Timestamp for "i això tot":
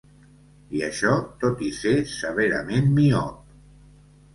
0.77-1.63